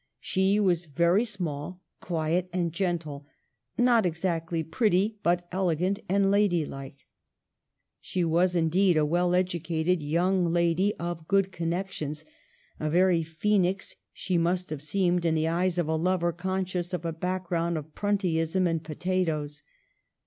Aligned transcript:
She 0.19 0.59
was 0.59 0.85
very 0.85 1.23
small, 1.23 1.79
quiet 1.99 2.49
and 2.51 2.73
gentle, 2.73 3.27
not 3.77 4.03
exactly 4.03 4.63
pretty, 4.63 5.19
but 5.21 5.47
elegant 5.51 5.99
and 6.09 6.31
ladylike. 6.31 7.05
She 7.99 8.25
was, 8.25 8.55
indeed, 8.55 8.97
a 8.97 9.05
well 9.05 9.35
educated 9.35 10.01
young 10.01 10.51
lady 10.51 10.95
of 10.95 11.27
good 11.27 11.51
connections; 11.51 12.25
a 12.79 12.89
very 12.89 13.21
Phoenix 13.21 13.95
she 14.11 14.39
must 14.39 14.71
have 14.71 14.81
seemed 14.81 15.23
in 15.23 15.35
the 15.35 15.47
eyes 15.47 15.77
of 15.77 15.87
a 15.87 15.95
lover 15.95 16.31
conscious 16.33 16.95
of 16.95 17.05
a 17.05 17.13
background 17.13 17.77
of 17.77 17.93
Pruntyism 17.93 18.65
and 18.65 18.83
potatoes. 18.83 19.61